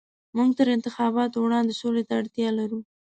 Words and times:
موږ 0.35 0.49
تر 0.59 0.67
انتخاباتو 0.75 1.37
وړاندې 1.45 1.73
سولې 1.81 2.03
ته 2.07 2.13
اړتيا 2.19 2.49
لرو. 2.59 2.79